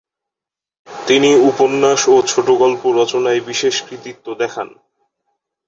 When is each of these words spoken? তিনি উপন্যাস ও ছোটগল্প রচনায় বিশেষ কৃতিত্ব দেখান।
তিনি 0.87 1.29
উপন্যাস 1.49 2.01
ও 2.07 2.15
ছোটগল্প 2.27 2.81
রচনায় 2.99 3.41
বিশেষ 3.41 3.75
কৃতিত্ব 3.87 4.25
দেখান। 4.33 4.67